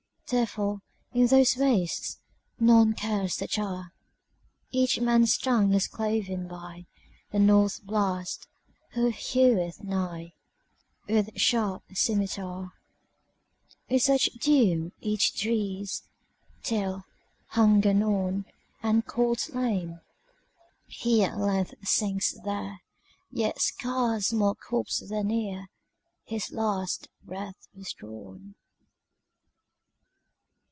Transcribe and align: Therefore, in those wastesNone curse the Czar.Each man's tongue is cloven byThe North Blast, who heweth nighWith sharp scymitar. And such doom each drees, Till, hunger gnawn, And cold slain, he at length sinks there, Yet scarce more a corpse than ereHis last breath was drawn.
Therefore, 0.31 0.81
in 1.11 1.27
those 1.27 1.55
wastesNone 1.55 2.97
curse 2.97 3.35
the 3.35 3.49
Czar.Each 3.51 5.01
man's 5.01 5.37
tongue 5.37 5.73
is 5.73 5.89
cloven 5.89 6.47
byThe 6.47 6.85
North 7.41 7.83
Blast, 7.83 8.47
who 8.91 9.09
heweth 9.11 9.79
nighWith 9.79 11.33
sharp 11.37 11.83
scymitar. 11.89 12.71
And 13.89 14.01
such 14.01 14.29
doom 14.39 14.93
each 15.01 15.33
drees, 15.33 16.03
Till, 16.63 17.03
hunger 17.47 17.93
gnawn, 17.93 18.45
And 18.81 19.05
cold 19.05 19.41
slain, 19.41 19.99
he 20.87 21.25
at 21.25 21.37
length 21.39 21.73
sinks 21.85 22.35
there, 22.45 22.79
Yet 23.31 23.59
scarce 23.59 24.31
more 24.31 24.51
a 24.51 24.55
corpse 24.55 24.99
than 25.01 25.27
ereHis 25.27 26.53
last 26.53 27.09
breath 27.25 27.67
was 27.75 27.91
drawn. 27.91 28.55